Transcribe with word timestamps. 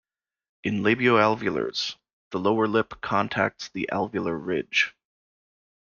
In 0.63 0.79
labioalveolars, 0.79 1.95
the 2.31 2.39
lower 2.39 2.67
lip 2.67 2.95
contacts 3.01 3.69
the 3.69 3.87
alveolar 3.93 4.35
ridge. 4.43 4.95